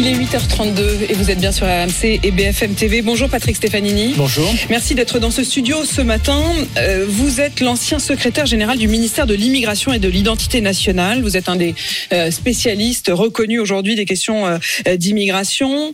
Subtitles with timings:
[0.00, 3.02] Il est 8h32 et vous êtes bien sur RMC et BFM TV.
[3.02, 4.14] Bonjour Patrick Stefanini.
[4.16, 4.48] Bonjour.
[4.70, 6.40] Merci d'être dans ce studio ce matin.
[6.76, 11.20] Euh, vous êtes l'ancien secrétaire général du ministère de l'Immigration et de l'Identité nationale.
[11.22, 11.74] Vous êtes un des
[12.12, 15.92] euh, spécialistes reconnus aujourd'hui des questions euh, d'immigration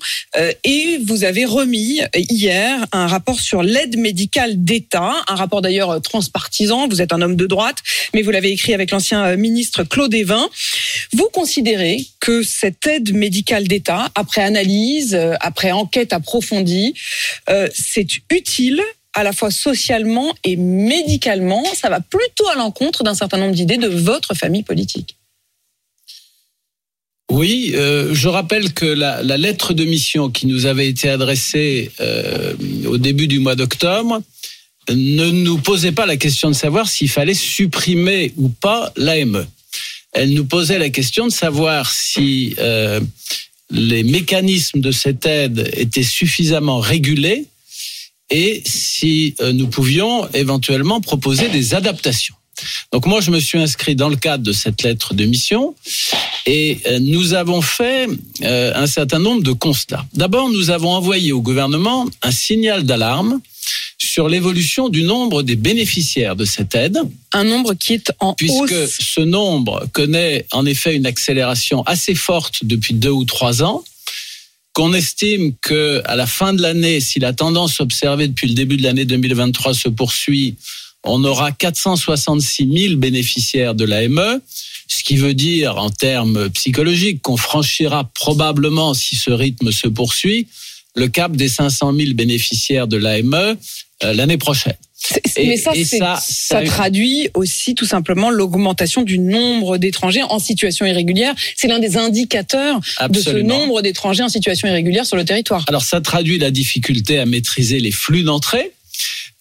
[0.65, 6.89] et vous avez remis hier un rapport sur l'aide médicale d'État, un rapport d'ailleurs transpartisan.
[6.89, 7.79] Vous êtes un homme de droite,
[8.13, 10.47] mais vous l'avez écrit avec l'ancien ministre Claude Evin.
[11.15, 16.95] Vous considérez que cette aide médicale d'État après analyse, euh, après enquête approfondie,
[17.49, 21.65] euh, c'est utile à la fois socialement et médicalement.
[21.75, 25.17] Ça va plutôt à l'encontre d'un certain nombre d'idées de votre famille politique.
[27.31, 31.91] Oui, euh, je rappelle que la, lettre de mission qui nous avait été adressée
[32.87, 34.21] au début du mois d'octobre
[34.91, 39.47] ne nous posait pas la question de savoir s'il fallait supprimer ou pas l'AME.
[40.13, 42.55] Elle nous posait la question de savoir si
[43.71, 47.47] les mécanismes de cette aide étaient suffisamment régulés
[48.31, 52.35] et si euh, nous pouvions éventuellement proposer des adaptations.
[52.93, 55.75] Donc moi, je me suis inscrit dans le cadre de cette lettre de mission
[56.47, 58.09] et euh, nous avons fait
[58.43, 60.05] euh, un certain nombre de constats.
[60.15, 63.41] D'abord, nous avons envoyé au gouvernement un signal d'alarme
[64.15, 67.01] sur l'évolution du nombre des bénéficiaires de cette aide.
[67.33, 68.71] Un nombre qui est en puisque hausse.
[68.71, 73.83] Puisque ce nombre connaît en effet une accélération assez forte depuis deux ou trois ans
[74.73, 78.77] qu'on estime que à la fin de l'année, si la tendance observée depuis le début
[78.77, 80.55] de l'année 2023 se poursuit,
[81.03, 84.41] on aura 466 000 bénéficiaires de l'AME,
[84.87, 90.47] ce qui veut dire en termes psychologiques qu'on franchira probablement, si ce rythme se poursuit,
[90.95, 93.57] le cap des 500 000 bénéficiaires de l'AME
[94.05, 94.75] euh, l'année prochaine.
[95.37, 101.35] mais ça, ça, ça, traduit aussi tout simplement l'augmentation du nombre d'étrangers en situation irrégulière.
[101.57, 105.65] C'est l'un des indicateurs de ce nombre d'étrangers en situation irrégulière sur le territoire.
[105.69, 108.73] Alors ça traduit la difficulté à maîtriser les flux d'entrée.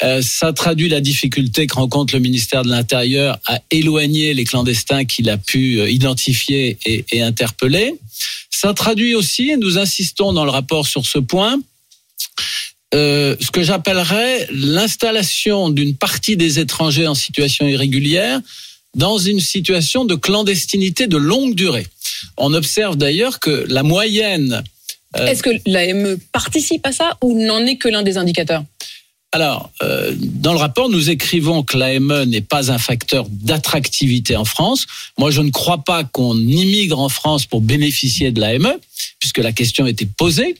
[0.01, 5.05] Euh, ça traduit la difficulté que rencontre le ministère de l'Intérieur à éloigner les clandestins
[5.05, 7.93] qu'il a pu euh, identifier et, interpeller.
[8.49, 11.59] Ça traduit aussi, et nous insistons dans le rapport sur ce point,
[12.95, 18.39] euh, ce que j'appellerais l'installation d'une partie des étrangers en situation irrégulière
[18.95, 21.87] dans une situation de clandestinité de longue durée.
[22.37, 24.63] On observe d'ailleurs que la moyenne...
[25.15, 28.63] Est-ce que l'AME participe à ça ou n'en est que l'un des indicateurs?
[29.33, 34.45] Alors, euh, dans le rapport, nous écrivons que l'AME n'est pas un facteur d'attractivité en
[34.45, 34.85] France.
[35.17, 38.77] Moi, je ne crois pas qu'on immigre en France pour bénéficier de l'AME
[39.19, 40.55] puisque la question était posée.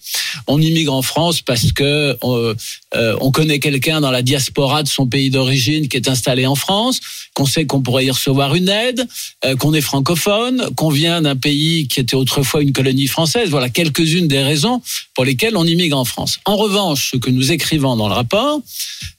[0.48, 2.56] On immigre en France parce que euh,
[2.96, 6.56] euh, on connaît quelqu'un dans la diaspora de son pays d'origine qui est installé en
[6.56, 7.00] France,
[7.34, 9.08] qu'on sait qu'on pourrait y recevoir une aide,
[9.46, 13.50] euh, qu'on est francophone, qu'on vient d'un pays qui était autrefois une colonie française.
[13.50, 14.81] Voilà quelques-unes des raisons
[15.16, 16.40] pour lesquelles on immigre en France.
[16.46, 18.62] En revanche, ce que nous écrivons dans le rapport,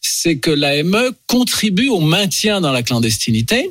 [0.00, 3.70] c'est que l'AME contribue au maintien dans la clandestinité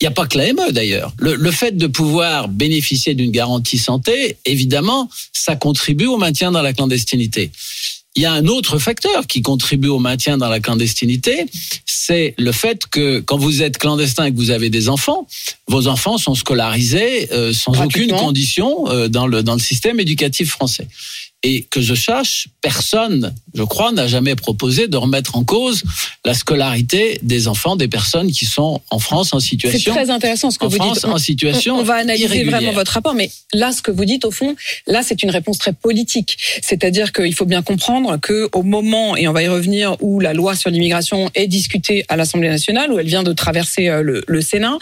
[0.00, 1.12] il n'y a pas que l'AME d'ailleurs.
[1.18, 6.62] Le, le, fait de pouvoir bénéficier d'une garantie santé, évidemment, ça contribue au maintien dans
[6.62, 7.50] la clandestinité.
[8.18, 11.46] Il y a un autre facteur qui contribue au maintien dans la clandestinité,
[11.86, 15.28] c'est le fait que quand vous êtes clandestin et que vous avez des enfants,
[15.68, 20.50] vos enfants sont scolarisés euh, sans aucune condition euh, dans le dans le système éducatif
[20.50, 20.88] français.
[21.44, 25.82] Et que je sache, personne, je crois, n'a jamais proposé de remettre en cause
[26.24, 29.92] la scolarité des enfants des personnes qui sont en France en situation.
[29.94, 31.04] C'est très intéressant ce que vous dites.
[31.04, 31.76] En situation.
[31.78, 34.56] On, va analyser vraiment votre rapport, mais là, ce que vous dites au fond,
[34.86, 36.36] là, c'est une réponse très politique.
[36.62, 40.34] C'est-à-dire qu'il faut bien comprendre que au moment, et on va y revenir, où la
[40.34, 44.24] loi sur l'immigration est discutée à l'Assemblée nationale, où elle vient de traverser euh, le,
[44.26, 44.76] le Sénat,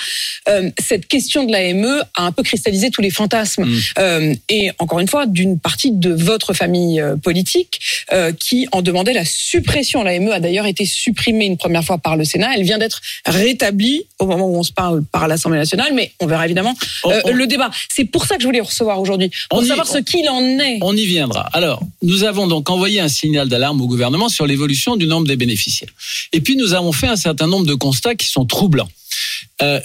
[0.48, 3.64] euh, cette question de l'AME a un peu cristallisé tous les fantasmes.
[3.64, 3.78] Mm.
[3.98, 7.80] Euh, et encore une fois, d'une partie de votre famille euh, politique
[8.12, 10.02] euh, qui en demandait la suppression.
[10.02, 12.56] L'AME a d'ailleurs été supprimée une première fois par le Sénat.
[12.56, 16.26] Elle vient d'être rétablie au moment où on se parle par l'Assemblée nationale, mais on
[16.26, 16.74] verra évidemment
[17.06, 17.70] euh, le débat.
[17.88, 20.78] C'est pour ça que je voulais recevoir aujourd'hui, pour savoir ce qu'il en est.
[20.82, 21.48] On y viendra.
[21.52, 25.36] Alors, nous avons donc envoyé un signal d'alarme au gouvernement sur l'évolution du nombre des
[25.36, 25.90] bénéficiaires.
[26.32, 28.88] Et puis, nous avons fait un certain nombre de constats qui sont troublants.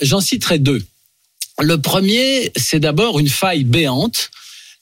[0.01, 0.83] J'en citerai deux.
[1.59, 4.31] Le premier, c'est d'abord une faille béante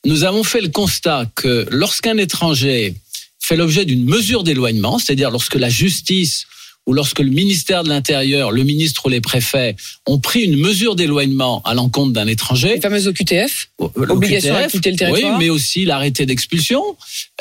[0.06, 2.96] nous avons fait le constat que lorsqu'un étranger
[3.40, 6.46] fait l'objet d'une mesure d'éloignement, c'est-à-dire lorsque la justice
[6.86, 9.76] ou lorsque le ministère de l'Intérieur, le ministre ou les préfets
[10.08, 12.76] ont pris une mesure d'éloignement à l'encontre d'un étranger.
[12.76, 15.34] Les fameuses OQTF, obligation à quitter le territoire.
[15.34, 16.82] Oui, mais aussi l'arrêté d'expulsion,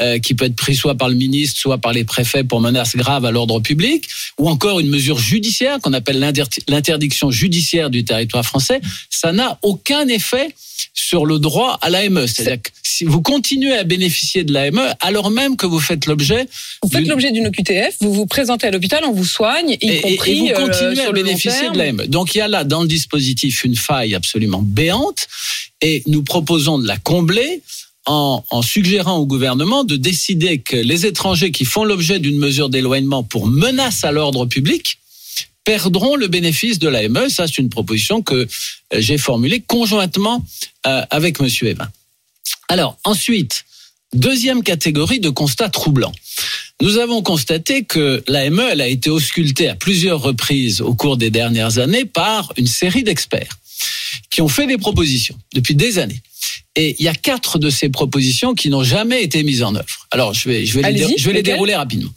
[0.03, 2.95] euh, qui peut être pris soit par le ministre, soit par les préfets pour menaces
[2.95, 4.07] graves à l'ordre public,
[4.39, 6.19] ou encore une mesure judiciaire qu'on appelle
[6.69, 8.83] l'interdiction judiciaire du territoire français.
[9.09, 10.55] Ça n'a aucun effet
[10.95, 12.27] sur le droit à l'AME.
[12.27, 16.47] C'est-à-dire que si vous continuez à bénéficier de l'AME alors même que vous faites l'objet.
[16.83, 20.01] Vous faites l'objet d'une OQTF, vous vous présentez à l'hôpital, on vous soigne, y et,
[20.01, 22.07] compris et vous euh, continuez sur à bénéficier de l'AME.
[22.07, 25.27] Donc il y a là dans le dispositif une faille absolument béante
[25.81, 27.63] et nous proposons de la combler.
[28.11, 32.71] En, en suggérant au gouvernement de décider que les étrangers qui font l'objet d'une mesure
[32.71, 34.99] d'éloignement pour menace à l'ordre public
[35.69, 37.29] perdront le bénéfice de l'AME.
[37.29, 38.47] Ça, c'est une proposition que euh,
[38.93, 40.43] j'ai formulée conjointement
[40.87, 41.91] euh, avec Monsieur Evin.
[42.71, 43.67] Alors, ensuite,
[44.15, 46.15] deuxième catégorie de constats troublants.
[46.81, 51.29] Nous avons constaté que l'AME elle a été auscultée à plusieurs reprises au cours des
[51.29, 53.59] dernières années par une série d'experts
[54.31, 56.23] qui ont fait des propositions depuis des années.
[56.77, 60.07] Et il y a quatre de ces propositions qui n'ont jamais été mises en œuvre.
[60.13, 62.11] Alors, je vais, je vais, les, je vais les dérouler rapidement.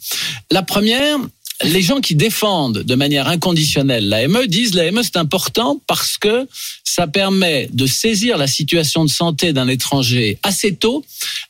[0.50, 1.18] La première,
[1.64, 6.48] les gens qui défendent de manière inconditionnelle l'AME disent l'AME c'est important parce que
[6.84, 11.04] ça permet de saisir la situation de santé d'un étranger assez tôt,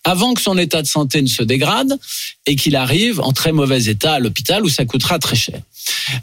[0.05, 1.99] avant que son état de santé ne se dégrade
[2.47, 5.61] et qu'il arrive en très mauvais état à l'hôpital où ça coûtera très cher.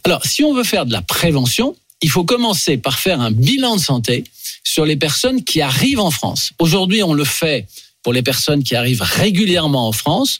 [0.05, 3.75] Alors, si on veut faire de la prévention, il faut commencer par faire un bilan
[3.75, 4.23] de santé
[4.63, 6.51] sur les personnes qui arrivent en France.
[6.59, 7.67] Aujourd'hui, on le fait
[8.03, 10.39] pour les personnes qui arrivent régulièrement en France.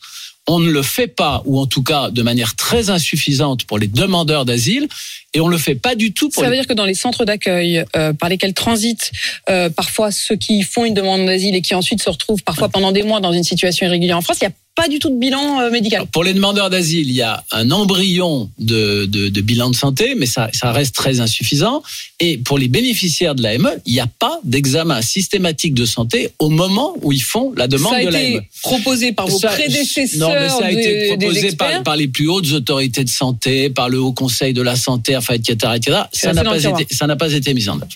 [0.51, 3.87] On ne le fait pas, ou en tout cas de manière très insuffisante pour les
[3.87, 4.87] demandeurs d'asile,
[5.35, 6.61] et on le fait pas du tout pour Ça veut les...
[6.61, 9.11] dire que dans les centres d'accueil euh, par lesquels transitent
[9.49, 12.91] euh, parfois ceux qui font une demande d'asile et qui ensuite se retrouvent parfois pendant
[12.91, 15.19] des mois dans une situation irrégulière en France, il n'y a pas du tout de
[15.19, 16.05] bilan euh, médical.
[16.11, 20.15] Pour les demandeurs d'asile, il y a un embryon de, de, de bilan de santé,
[20.15, 21.83] mais ça, ça reste très insuffisant.
[22.21, 26.49] Et pour les bénéficiaires de l'AME, il n'y a pas d'examen systématique de santé au
[26.49, 28.41] moment où ils font la demande ça a de été l'AME.
[28.63, 32.29] proposé par vos Ça- prédécesseurs Non, mais ça a été proposé par, par les plus
[32.29, 35.97] hautes autorités de santé, par le Haut Conseil de la santé, enfin, etc., etc.
[36.13, 37.87] Ça n'a pas été, ça n'a pas été mis en œuvre.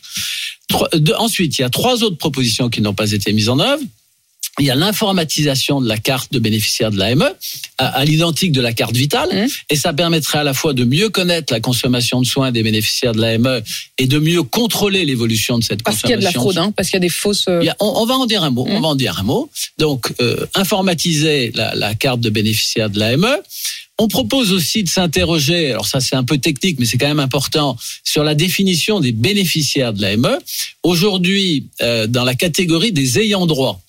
[1.17, 3.81] Ensuite, il y a trois autres propositions qui n'ont pas été mises en œuvre.
[4.59, 7.27] Il y a l'informatisation de la carte de bénéficiaire de l'AME
[7.79, 9.47] à, à l'identique de la carte vitale, Mmh.
[9.71, 13.13] et ça permettrait à la fois de mieux connaître la consommation de soins des bénéficiaires
[13.13, 13.61] de l'AME
[13.97, 16.51] et de mieux contrôler l'évolution de cette Parce qu'il y a de la consommation.
[16.51, 17.45] fraude, hein, parce qu'il y a des fausses.
[17.47, 18.65] euh, a- on, on va en dire un mot.
[18.69, 18.81] On Mm.
[18.83, 19.49] va en dire un mot.
[19.79, 23.27] Donc, euh, informatiser la, la carte de bénéficiaire de l'AME.
[23.99, 27.19] On propose aussi de s'interroger, alors ça c'est un peu technique, mais c'est quand même
[27.19, 30.37] important, sur la définition des bénéficiaires de l'AME.
[30.83, 33.81] Aujourd'hui, euh, dans la catégorie des ayants droit,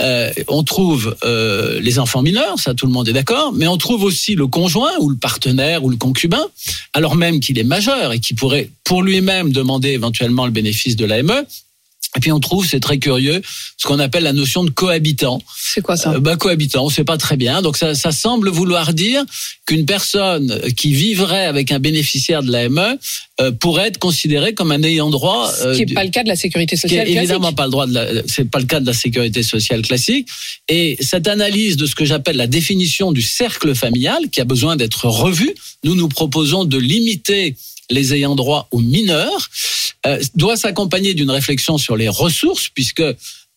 [0.00, 3.78] euh, on trouve euh, les enfants mineurs, ça tout le monde est d'accord, mais on
[3.78, 6.44] trouve aussi le conjoint ou le partenaire ou le concubin,
[6.92, 11.06] alors même qu'il est majeur et qui pourrait pour lui-même demander éventuellement le bénéfice de
[11.06, 11.44] l'AME.
[12.16, 13.42] Et puis on trouve, c'est très curieux,
[13.76, 15.42] ce qu'on appelle la notion de cohabitant.
[15.56, 17.60] C'est quoi ça Euh, bah, cohabitant, on sait pas très bien.
[17.62, 19.22] Donc ça, ça semble vouloir dire
[19.66, 22.96] qu'une personne qui vivrait avec un bénéficiaire de l'AME
[23.40, 25.52] euh, pourrait être considérée comme un ayant droit.
[25.52, 27.52] Ce euh, qui n'est pas le cas de la sécurité ce qui sociale est évidemment
[27.52, 27.56] classique.
[27.56, 30.28] pas le droit de la, c'est pas le cas de la sécurité sociale classique.
[30.68, 34.76] Et cette analyse de ce que j'appelle la définition du cercle familial, qui a besoin
[34.76, 35.54] d'être revue,
[35.84, 37.56] nous nous proposons de limiter
[37.90, 39.48] les ayants droit aux mineurs,
[40.06, 43.02] euh, doit s'accompagner d'une réflexion sur les ressources, puisque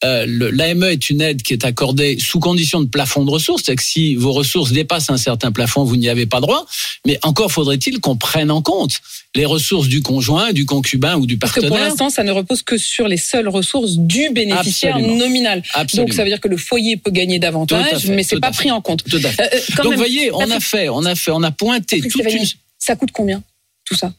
[0.05, 3.83] euh, l'AME est une aide qui est accordée sous condition de plafond de ressources, c'est-à-dire
[3.83, 6.65] que si vos ressources dépassent un certain plafond, vous n'y avez pas droit.
[7.05, 9.01] Mais encore faudrait-il qu'on prenne en compte
[9.35, 11.79] les ressources du conjoint, du concubin ou du Parce que partenaire.
[11.79, 15.19] pour l'instant, ça ne repose que sur les seules ressources du bénéficiaire Absolument.
[15.19, 15.63] nominal.
[15.73, 16.07] Absolument.
[16.07, 18.71] Donc ça veut dire que le foyer peut gagner davantage, fait, mais c'est pas pris
[18.71, 19.03] en compte.
[19.03, 19.53] Tout à fait.
[19.53, 22.15] Euh, Donc, même, vous voyez, on a fait, on a fait, on a pointé toute
[22.15, 22.45] une.
[22.77, 23.43] Ça coûte combien?
[23.89, 24.13] Tout ça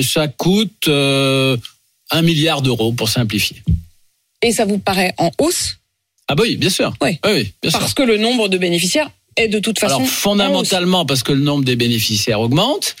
[0.00, 1.56] Ça coûte euh,
[2.10, 3.62] un milliard d'euros pour simplifier.
[4.42, 5.78] Et ça vous paraît en hausse?
[6.28, 6.94] Ah bah oui, bien sûr.
[7.00, 7.18] Oui.
[7.24, 7.80] Oui, oui, bien sûr.
[7.80, 10.10] parce que le nombre de bénéficiaires est de toute façon Alors en hausse.
[10.10, 12.94] fondamentalement parce que le nombre des bénéficiaires augmente,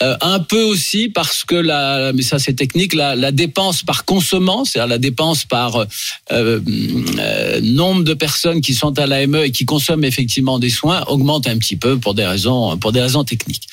[0.00, 4.04] euh, un peu aussi parce que la, mais ça c'est technique, la, la dépense par
[4.04, 5.86] consommant, c'est-à-dire la dépense par euh,
[6.30, 11.48] euh, nombre de personnes qui sont à l'AME et qui consomment effectivement des soins augmente
[11.48, 13.66] un petit peu pour des raisons pour des raisons techniques.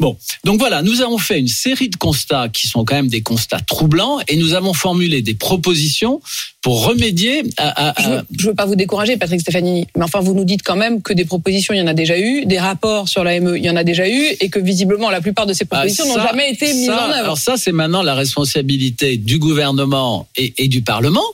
[0.00, 3.22] Bon, donc voilà, nous avons fait une série de constats qui sont quand même des
[3.22, 6.20] constats troublants et nous avons formulé des propositions
[6.60, 10.20] pour remédier à, à- Je veux, je veux pas vous décourager, Patrick Stefanini, mais enfin,
[10.20, 12.58] vous nous dites quand même que des propositions, il y en a déjà eu, des
[12.58, 15.52] rapports sur l'AME, il y en a déjà eu, et que visiblement, la plupart de
[15.52, 17.14] ces propositions Ah, n'ont ça- jamais été mises ça, en œuvre.
[17.14, 21.24] Alors ça, c'est maintenant la responsabilité du gouvernement et, et du Parlement.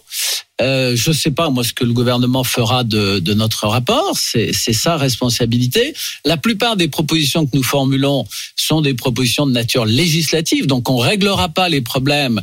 [0.60, 4.16] Euh, je ne sais pas moi ce que le gouvernement fera de, de notre rapport,
[4.16, 5.94] c'est sa responsabilité.
[6.24, 10.96] La plupart des propositions que nous formulons sont des propositions de nature législative, donc on
[10.98, 12.40] réglera pas les problèmes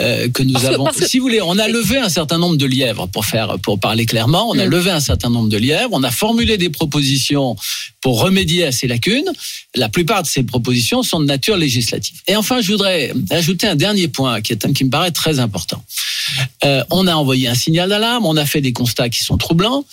[0.00, 0.88] euh, que nous avons.
[0.92, 4.06] Si vous voulez, on a levé un certain nombre de lièvres pour faire, pour parler
[4.06, 4.48] clairement.
[4.48, 4.70] On a mm.
[4.70, 5.90] levé un certain nombre de lièvres.
[5.92, 7.56] On a formulé des propositions
[8.00, 9.30] pour remédier à ces lacunes.
[9.74, 12.16] La plupart de ces propositions sont de nature législative.
[12.26, 15.82] Et enfin, je voudrais ajouter un dernier point qui est qui me paraît très important.
[16.64, 18.26] Euh, on a envoyé un signal d'alarme.
[18.26, 19.84] On a fait des constats qui sont troublants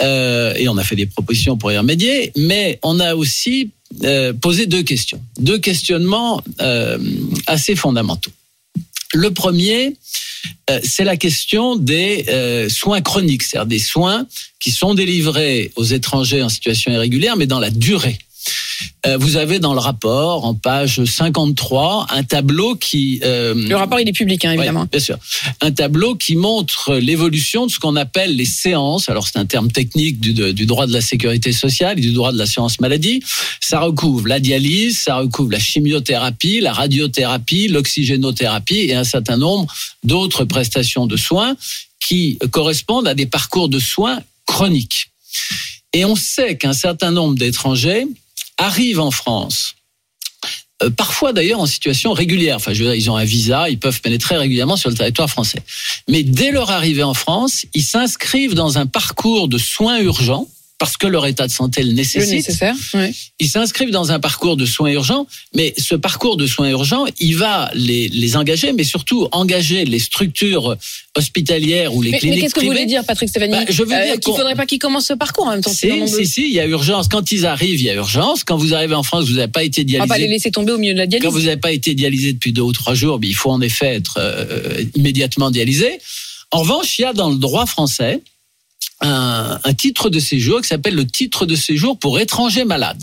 [0.00, 2.32] euh, et on a fait des propositions pour y remédier.
[2.36, 3.70] Mais on a aussi
[4.02, 6.42] euh, posé deux questions, deux questionnements
[7.46, 8.32] assez fondamentaux.
[9.14, 9.96] Le premier,
[10.70, 14.26] euh, c'est la question des euh, soins chroniques, c'est-à-dire des soins
[14.58, 18.18] qui sont délivrés aux étrangers en situation irrégulière, mais dans la durée.
[19.06, 23.20] Euh, vous avez dans le rapport, en page 53, un tableau qui...
[23.22, 24.86] Euh, le rapport, il est public, hein, évidemment.
[24.90, 25.18] bien sûr.
[25.60, 29.08] Un tableau qui montre l'évolution de ce qu'on appelle les séances.
[29.08, 32.32] Alors, c'est un terme technique du, du, droit de la sécurité sociale et du droit
[32.32, 33.22] de l'assurance maladie.
[33.60, 39.72] Ça recouvre la dialyse, ça recouvre la chimiothérapie, la radiothérapie, l'oxygénothérapie et un certain nombre
[40.02, 41.56] d'autres prestations de soins
[42.00, 45.10] qui correspondent à des parcours de soins chroniques.
[45.92, 48.06] Et on sait qu'un certain nombre d'étrangers
[48.58, 49.74] arrivent en France,
[50.82, 52.56] euh, parfois d'ailleurs en situation régulière.
[52.56, 55.30] Enfin, je veux dire, ils ont un visa, ils peuvent pénétrer régulièrement sur le territoire
[55.30, 55.62] français.
[56.08, 60.96] Mais dès leur arrivée en France, ils s'inscrivent dans un parcours de soins urgents parce
[60.96, 62.50] que leur état de santé le nécessite.
[63.38, 67.36] Ils s'inscrivent dans un parcours de soins urgents, mais ce parcours de soins urgents, il
[67.36, 70.76] va les, les engager, mais surtout engager les structures
[71.16, 73.92] hospitalières ou les cliniques mais qu'est-ce que vous voulez dire, Patrick Stéphanie bah, Je veux
[73.92, 75.72] euh, dire qu'il ne faudrait pas qu'ils commencent ce parcours en même temps.
[75.72, 77.08] Si, si, si, il y a urgence.
[77.08, 78.42] Quand ils arrivent, il y a urgence.
[78.42, 80.02] Quand vous arrivez en France, vous n'avez pas été dialysé.
[80.02, 81.24] On va pas les laisser tomber au milieu de la dialyse.
[81.24, 83.94] Quand vous n'avez pas été dialysé depuis deux ou trois jours, il faut en effet
[83.94, 85.98] être euh, immédiatement dialysé.
[86.50, 88.20] En revanche, il y a dans le droit français
[89.00, 93.02] un, titre de séjour qui s'appelle le titre de séjour pour étrangers malades.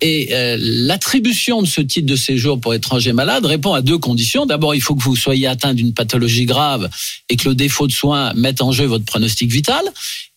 [0.00, 4.46] Et euh, l'attribution de ce titre de séjour pour étrangers malades répond à deux conditions.
[4.46, 6.88] D'abord, il faut que vous soyez atteint d'une pathologie grave
[7.28, 9.82] et que le défaut de soins mette en jeu votre pronostic vital.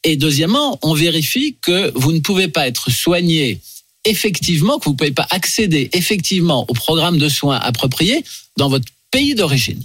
[0.04, 3.60] Et deuxièmement, on vérifie que vous ne pouvez pas être soigné
[4.06, 8.24] effectivement, que vous ne pouvez pas accéder effectivement au programme de soins approprié
[8.58, 9.82] dans votre pays d'origine.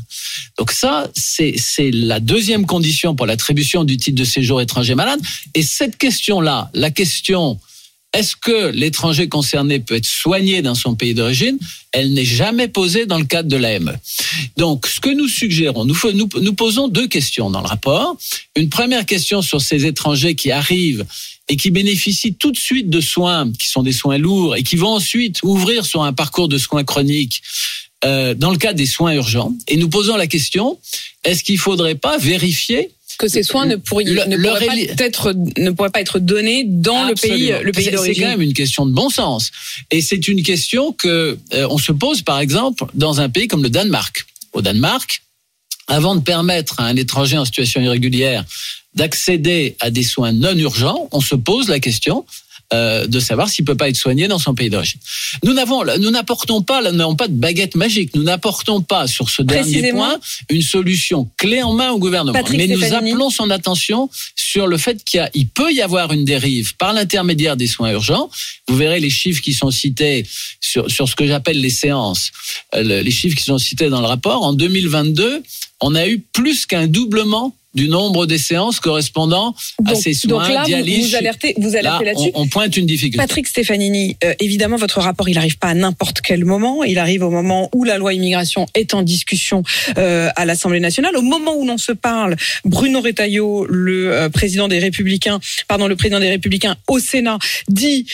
[0.58, 1.54] Donc ça, c'est
[1.92, 5.20] la deuxième condition pour l'attribution du titre de séjour étranger malade.
[5.54, 7.58] Et cette question-là, la question
[8.12, 11.58] est-ce que l'étranger concerné peut être soigné dans son pays d'origine
[11.92, 13.96] Elle n'est jamais posée dans le cadre de l'AME.
[14.58, 18.18] Donc, ce que nous suggérons, nous, nous, nous posons deux questions dans le rapport.
[18.54, 21.06] Une première question sur ces étrangers qui arrivent
[21.48, 24.76] et qui bénéficient tout de suite de soins qui sont des soins lourds et qui
[24.76, 27.42] vont ensuite ouvrir sur un parcours de soins chroniques
[28.04, 29.52] euh, dans le cas des soins urgents.
[29.68, 30.78] Et nous posons la question,
[31.24, 35.34] est-ce qu'il ne faudrait pas vérifier que ces soins ne, pourraient, ne, pourraient pas être,
[35.58, 38.14] ne pourraient pas être donnés dans le pays, le pays d'origine.
[38.14, 39.50] C'est quand même une question de bon sens.
[39.90, 43.62] Et c'est une question que euh, on se pose, par exemple, dans un pays comme
[43.62, 44.26] le Danemark.
[44.52, 45.22] Au Danemark,
[45.86, 48.44] avant de permettre à un étranger en situation irrégulière
[48.94, 52.24] d'accéder à des soins non urgents, on se pose la question
[52.72, 55.00] euh, de savoir s'il peut pas être soigné dans son pays d'origine.
[55.44, 58.14] Nous n'avons, nous n'apportons pas, nous n'avons pas de baguette magique.
[58.14, 62.38] Nous n'apportons pas sur ce dernier point une solution clé en main au gouvernement.
[62.50, 66.76] Mais nous appelons son attention sur le fait qu'il il peut y avoir une dérive
[66.76, 68.30] par l'intermédiaire des soins urgents.
[68.68, 70.26] Vous verrez les chiffres qui sont cités
[70.60, 72.30] sur, sur ce que j'appelle les séances,
[72.74, 74.42] euh, les chiffres qui sont cités dans le rapport.
[74.42, 75.42] En 2022,
[75.80, 79.54] on a eu plus qu'un doublement du nombre des séances correspondant
[79.86, 81.10] à ces soins, donc là, dialyse.
[81.10, 82.30] Vous alertez, vous alertez là-dessus.
[82.34, 83.18] On, pointe une difficulté.
[83.18, 86.84] Patrick Stefanini, euh, évidemment, votre rapport, il n'arrive pas à n'importe quel moment.
[86.84, 89.62] Il arrive au moment où la loi immigration est en discussion
[89.96, 91.16] euh, à l'Assemblée nationale.
[91.16, 95.96] Au moment où l'on se parle, Bruno Retailleau, le euh, président des Républicains, pardon, le
[95.96, 97.38] président des Républicains au Sénat,
[97.68, 98.06] dit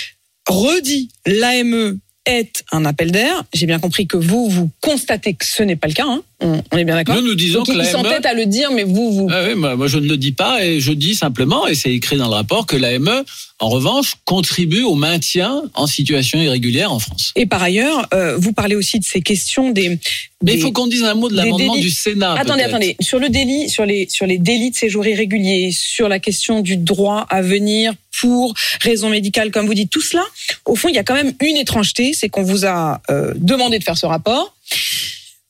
[0.47, 3.43] redit l'AME est un appel d'air.
[3.53, 6.07] J'ai bien compris que vous, vous constatez que ce n'est pas le cas.
[6.07, 7.91] Hein on, est bien d'accord Nous, nous disons que l'AME...
[7.91, 9.29] s'entête à le dire, mais vous, vous...
[9.31, 12.17] Ah oui, moi, je ne le dis pas et je dis simplement, et c'est écrit
[12.17, 13.25] dans le rapport, que l'AME,
[13.59, 17.33] en revanche, contribue au maintien en situation irrégulière en France.
[17.35, 19.99] Et par ailleurs, euh, vous parlez aussi de ces questions des...
[20.45, 22.35] Mais il faut qu'on dise un mot de l'amendement du Sénat.
[22.35, 22.97] Attendez, attendez.
[23.01, 26.77] Sur le délit, sur les, sur les délits de séjour irrégulier, sur la question du
[26.77, 30.25] droit à venir pour raison médicale, comme vous dites, tout cela,
[30.65, 33.79] au fond, il y a quand même une étrangeté, c'est qu'on vous a euh, demandé
[33.79, 34.55] de faire ce rapport,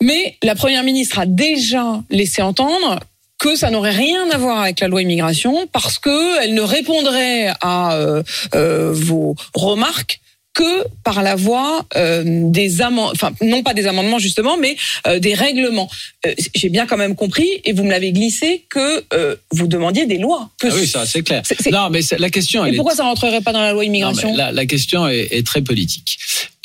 [0.02, 3.00] mais la Première ministre a déjà laissé entendre
[3.38, 7.52] que ça n'aurait rien à voir avec la loi immigration parce que elle ne répondrait
[7.60, 8.22] à euh,
[8.54, 10.20] euh, vos remarques
[10.58, 15.20] que par la voie euh, des amendements, enfin non pas des amendements justement, mais euh,
[15.20, 15.88] des règlements.
[16.26, 19.04] Euh, J'ai bien quand même compris, et vous me l'avez glissé, que
[19.52, 20.50] vous demandiez des lois.
[20.60, 21.42] Que Ah oui, ça c'est clair.
[21.70, 23.88] Non, mais la question, et elle est pourquoi ça rentrerait pas dans la loi Non,
[23.88, 24.30] immigration?
[24.32, 26.18] mais la, la question est, est très politique.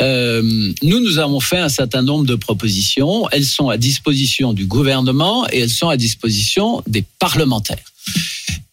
[0.03, 0.41] Euh,
[0.89, 3.29] nous, nous avons fait un certain nombre de propositions.
[3.31, 7.87] Elles sont à disposition du gouvernement et elles sont à disposition des parlementaires.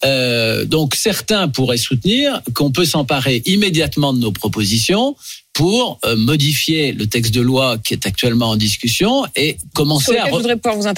[0.04, 5.14] Euh, donc certains pourraient soutenir qu'on peut s'emparer immédiatement de nos propositions
[5.52, 10.24] pour euh, modifier le texte de loi qui est actuellement en discussion et commencer à,
[10.38, 10.42] re-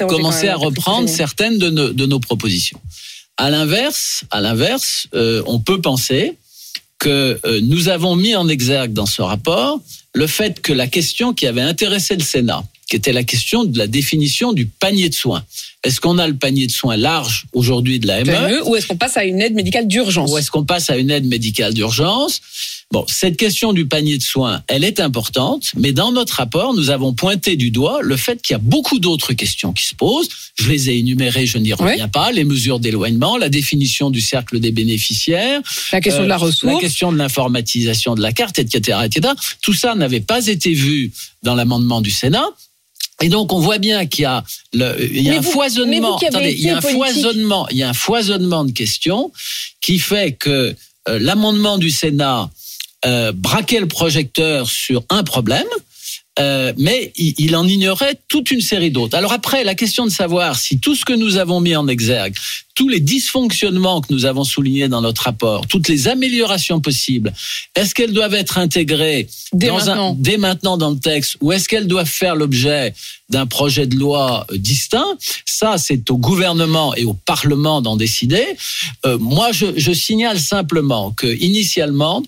[0.06, 2.80] commencer reprendre certaines de nos, de nos propositions.
[3.36, 6.34] À l'inverse, à l'inverse, euh, on peut penser
[7.02, 9.80] que euh, nous avons mis en exergue dans ce rapport
[10.14, 13.76] le fait que la question qui avait intéressé le Sénat, qui était la question de
[13.76, 15.42] la définition du panier de soins.
[15.82, 18.86] Est-ce qu'on a le panier de soins large aujourd'hui de la ME PME, ou est-ce
[18.86, 20.30] qu'on passe à une aide médicale d'urgence?
[20.30, 22.40] Ou est-ce qu'on passe à une aide médicale d'urgence?
[22.92, 26.90] Bon, cette question du panier de soins, elle est importante, mais dans notre rapport, nous
[26.90, 30.28] avons pointé du doigt le fait qu'il y a beaucoup d'autres questions qui se posent.
[30.60, 32.32] Je les ai énumérées, je n'y reviens pas.
[32.32, 36.38] Les mesures d'éloignement, la définition du cercle des bénéficiaires, La question euh, de la la
[36.38, 36.80] ressource.
[36.82, 39.32] question de l'informatisation de la carte, etc., etc.
[39.62, 42.46] Tout ça n'avait pas été vu dans l'amendement du Sénat.
[43.22, 44.44] Et donc on voit bien qu'il y a,
[44.74, 46.18] le, il y a un vous- foisonnement.
[46.18, 46.98] Attendez, il y a un politique.
[47.02, 47.66] foisonnement.
[47.70, 49.32] Il y a un foisonnement de questions
[49.80, 50.74] qui fait que
[51.08, 52.50] euh, l'amendement du Sénat
[53.04, 55.66] euh, braquait le projecteur sur un problème.
[56.38, 59.16] euh, mais il, il en ignorait toute une série d'autres.
[59.16, 62.34] Alors après, la question de savoir si tout ce que nous avons mis en exergue,
[62.74, 67.34] tous les dysfonctionnements que nous avons soulignés dans notre rapport, toutes les améliorations possibles,
[67.76, 70.12] est-ce qu'elles doivent être intégrées Dès dans maintenant.
[70.12, 72.94] Un, dès maintenant dans le texte ou est-ce qu'elles doivent faire l'objet
[73.28, 75.04] d'un projet de loi euh, distinct?
[75.44, 78.46] Ça, c'est au gouvernement et au Parlement d'en décider.
[79.04, 82.22] Euh, moi, je, je signale simplement que initialement,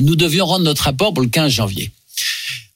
[0.00, 1.90] nous devions rendre notre rapport pour le 15 janvier.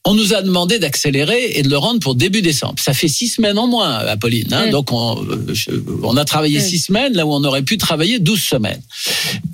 [0.05, 2.77] On nous a demandé d'accélérer et de le rendre pour début décembre.
[2.79, 4.51] Ça fait six semaines en moins, Apolline.
[4.53, 4.71] Hein.
[4.71, 5.71] Donc, on, euh, je-
[6.03, 8.81] on a travaillé six semaines là où on aurait pu travailler 12 semaines.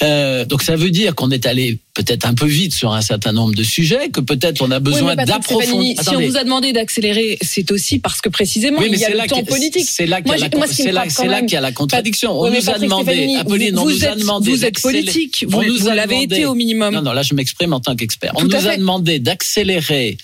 [0.02, 3.32] Euh, donc, ça veut dire qu'on est allé peut-être un peu vite sur un certain
[3.32, 6.02] nombre de sujets, que peut-être on a Oui, besoin Stefanini, d'approfondir.
[6.02, 9.04] Si on vous a demandé d'accélérer, c'est aussi parce que précisément Oui, mais il y
[9.04, 9.88] a le là temps que- politique.
[9.88, 12.32] C'est là qu'il y a la, y a contradiction.
[12.40, 14.80] Oui, On mais nous a demandé, Apolline, on vous nous a êtes- demandé Vous êtes
[14.82, 16.94] politique, vous, nous vous l'avez été au minimum.
[16.94, 18.32] Non, non, là, je m'exprime en tant qu'expert.
[18.34, 20.16] On nous a demandé d'accélérer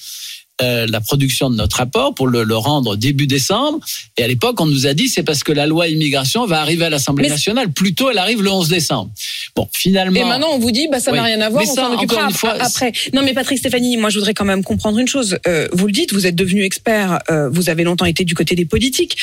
[0.62, 3.81] euh, la production de notre rapport pour le, le rendre début décembre.
[4.16, 6.85] Et à l'époque, on nous a dit c'est parce que la loi immigration va arriver
[6.85, 7.70] à l'Assemblée nationale.
[7.70, 9.11] Plutôt, elle arrive le 11 décembre.
[9.57, 10.20] Bon, finalement.
[10.20, 12.25] Et maintenant, on vous dit, bah, ça n'a rien à voir, Mais on s'en occupera
[12.25, 12.92] une fois, après.
[13.12, 15.38] Non, mais Patrick Stéphanie, moi, je voudrais quand même comprendre une chose.
[15.46, 18.55] Euh, vous le dites, vous êtes devenu expert, euh, vous avez longtemps été du côté
[18.55, 19.16] des politiques.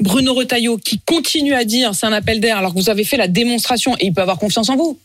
[0.00, 3.16] Bruno Retailleau, qui continue à dire c'est un appel d'air, alors que vous avez fait
[3.16, 4.98] la démonstration, et il peut avoir confiance en vous.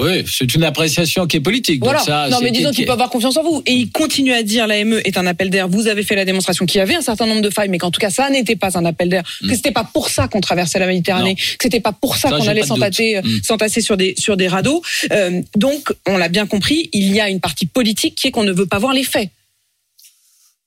[0.00, 1.80] Oui, c'est une appréciation qui est politique.
[1.80, 2.00] donc Voilà.
[2.00, 3.62] ça, non, mais disons qui- qu'il peut avoir confiance en vous.
[3.66, 5.68] Et il continue à dire l'AME est un appel d'air.
[5.68, 7.90] Vous avez fait la démonstration qu'il y avait un certain nombre de failles, mais qu'en
[7.90, 9.22] tout cas, ça n'était pas un appel d'air.
[9.46, 11.30] Que c'était pas pour ça qu'on traversait la Méditerranée.
[11.30, 11.34] Non.
[11.36, 13.30] Que c'était pas pour ça, Ça, qu'on allait s'entasser, doute.
[13.32, 13.42] Mm.
[13.44, 14.82] s'entasser sur des, sur des radeaux.
[15.12, 18.44] Euh, donc, on l'a bien compris, il y a une partie politique qui est qu'on
[18.44, 19.28] ne veut pas voir les faits.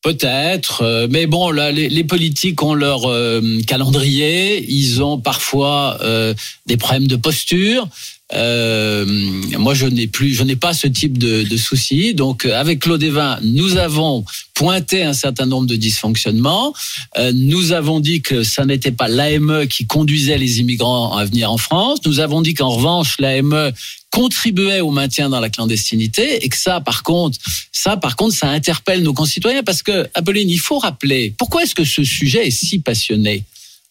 [0.02, 5.98] Peut-être, euh, mais bon, là, les, les politiques ont leur euh, calendrier, ils ont parfois
[6.02, 6.34] euh,
[6.65, 7.88] des problèmes de posture.
[8.34, 9.06] Euh,
[9.58, 12.13] moi, je n'ai plus, je n'ai pas ce type de, de soucis.
[12.13, 16.74] Donc, avec Claude Evin, nous avons pointé un certain nombre de dysfonctionnements.
[17.17, 21.52] Euh, nous avons dit que ça n'était pas l'AME qui conduisait les immigrants à venir
[21.52, 22.00] en France.
[22.06, 23.72] Nous avons dit qu'en revanche, l'AME
[24.12, 27.38] contribuait au maintien dans la clandestinité et que ça, par contre,
[27.72, 31.76] ça, par contre, ça interpelle nos concitoyens parce que, Apolline, il faut rappeler pourquoi est-ce
[31.76, 33.43] que ce sujet est si passionné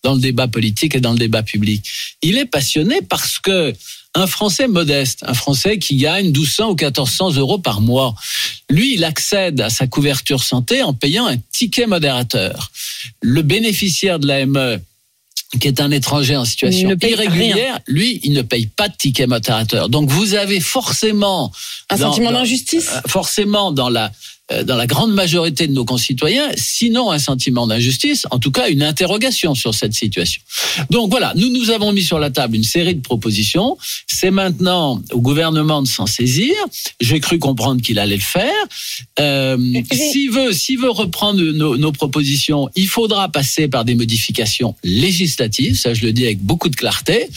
[0.04, 1.84] dans le débat politique et dans le débat public?
[2.22, 3.72] Il est passionné parce que
[4.14, 8.14] un Français modeste, un Français qui gagne 1200 ou 1400 euros par mois,
[8.68, 12.70] lui, il accède à sa couverture santé en payant un ticket modérateur.
[13.20, 14.80] Le bénéficiaire de l'AME,
[15.60, 19.88] qui est un étranger en situation irrégulière, lui, il ne paye pas de ticket modérateur.
[19.88, 21.52] Donc vous avez forcément
[21.90, 22.88] Un dans- sentiment d'injustice?
[22.94, 24.12] euh, forcément dans la
[24.64, 28.82] dans la grande majorité de nos concitoyens, sinon un sentiment d'injustice, en tout cas une
[28.82, 30.42] interrogation sur cette situation.
[30.90, 33.76] Donc voilà, nous nous avons mis sur la table une série de propositions.
[34.06, 36.54] C'est maintenant au gouvernement de s'en saisir.
[37.00, 38.52] J'ai cru comprendre qu'il allait le faire.
[39.20, 39.56] Euh,
[39.92, 45.78] s'il veut, s'il veut reprendre nos, nos propositions, il faudra passer par des modifications législatives.
[45.78, 47.28] Ça, je le dis avec beaucoup de clarté.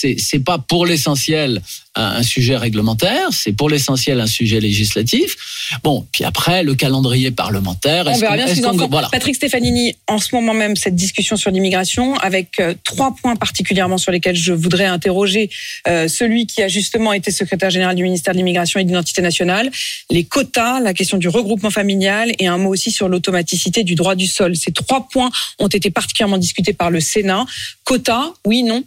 [0.00, 1.60] C'est c'est pas pour l'essentiel
[1.94, 5.36] un, un sujet réglementaire, c'est pour l'essentiel un sujet législatif.
[5.82, 8.04] Bon, puis après le calendrier parlementaire.
[8.06, 9.08] On verra bien ce qu'on- voilà.
[9.10, 13.98] Patrick Stefanini, en ce moment même, cette discussion sur l'immigration, avec euh, trois points particulièrement
[13.98, 15.50] sur lesquels je voudrais interroger
[15.88, 19.20] euh, celui qui a justement été secrétaire général du ministère de l'immigration et de l'identité
[19.22, 19.70] nationale,
[20.10, 24.14] les quotas, la question du regroupement familial et un mot aussi sur l'automaticité du droit
[24.14, 24.56] du sol.
[24.56, 27.44] Ces trois points ont été particulièrement discutés par le Sénat.
[27.84, 28.82] Quotas, oui, non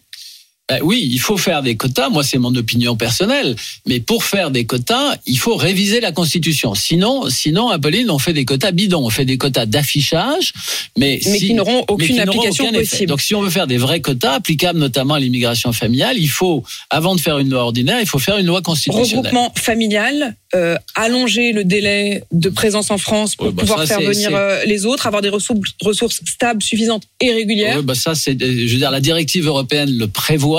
[0.70, 2.08] Ben oui, il faut faire des quotas.
[2.08, 3.54] Moi, c'est mon opinion personnelle.
[3.86, 6.74] Mais pour faire des quotas, il faut réviser la Constitution.
[6.74, 9.06] Sinon, sinon, Apolline, on fait des quotas bidons.
[9.06, 10.54] On fait des quotas d'affichage,
[10.98, 12.90] mais, Mais si- qui n'auront aucune qui application aucun effet.
[12.90, 13.10] possible.
[13.10, 16.64] Donc, si on veut faire des vrais quotas applicables notamment à l'immigration familiale, il faut,
[16.90, 19.18] avant de faire une loi ordinaire, il faut faire une loi constitutionnelle.
[19.18, 23.98] Regroupement familial, euh, allonger le délai de présence en France pour Ouais, bah pouvoir ça,
[24.00, 27.78] faire venir euh, les autres, avoir des ressources, ressources stables, suffisantes et régulières.
[27.80, 30.53] Oui, bah ça, c'est, je veux dire, la directive européenne le prévoit.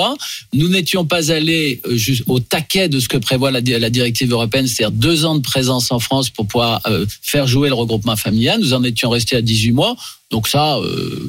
[0.53, 4.31] Nous n'étions pas allés euh, au taquet de ce que prévoit la, di- la directive
[4.31, 8.15] européenne, c'est-à-dire deux ans de présence en France pour pouvoir euh, faire jouer le regroupement
[8.15, 8.59] familial.
[8.59, 9.95] Nous en étions restés à 18 mois.
[10.31, 10.77] Donc ça,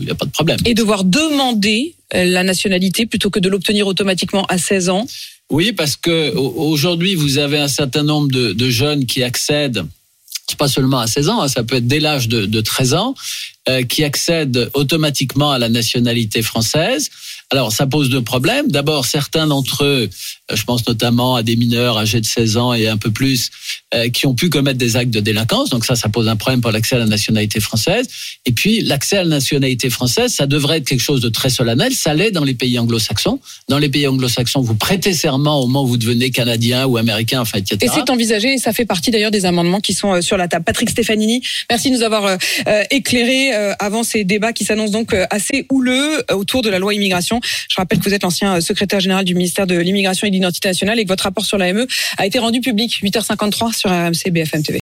[0.00, 0.58] il n'y a pas de problème.
[0.64, 5.06] et devoir demander euh, la nationalité plutôt que de l'obtenir automatiquement à 16 ans.
[5.50, 9.84] Oui, parce que au- aujourd'hui, vous avez un certain nombre de, de jeunes qui accèdent,
[10.58, 13.14] pas seulement à 16 ans, hein, ça peut être dès l'âge de, de 13 ans,
[13.14, 13.55] euh,
[13.88, 17.10] qui accèdent automatiquement à la nationalité française.
[17.50, 18.68] Alors, ça pose deux problèmes.
[18.72, 20.08] D'abord, certains d'entre eux,
[20.50, 23.50] euh, je pense notamment à des mineurs âgés de 16 ans et un peu plus,
[23.94, 25.70] euh, qui ont pu commettre des actes de délinquance.
[25.70, 28.08] Donc ça, ça pose un problème pour l'accès à la nationalité française.
[28.46, 31.94] Et puis, l'accès à la nationalité française, ça devrait être quelque chose de très solennel.
[31.94, 33.38] Ça l'est dans les pays anglo-saxons.
[33.68, 37.40] Dans les pays anglo-saxons, vous prêtez serment au moment où vous devenez canadien ou américain,
[37.40, 37.78] enfin, etc.
[37.82, 40.48] Et c'est envisagé et ça fait partie d'ailleurs des amendements qui sont euh, sur la
[40.48, 40.64] table.
[40.64, 44.92] Patrick Stefanini, merci de nous avoir euh, euh, éclairé euh, avant ces débats qui s'annoncent
[44.92, 47.40] donc euh, assez houleux euh, autour de la loi immigration.
[47.42, 50.34] Je rappelle que vous êtes l'ancien euh, secrétaire général du ministère de l'immigration et de
[50.34, 51.86] l'identité nationale et que votre rapport sur l'AME
[52.18, 54.74] a été rendu public 8h53 sur RMC BFM TV.